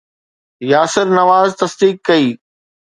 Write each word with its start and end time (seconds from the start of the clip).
ياسر 0.71 1.05
نواز 1.19 1.49
تصديق 1.63 1.95
ڪئي 2.07 2.27